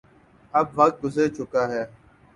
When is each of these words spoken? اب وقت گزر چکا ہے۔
اب 0.53 0.67
وقت 0.77 0.95
گزر 1.03 1.27
چکا 1.37 1.63
ہے۔ 1.73 1.83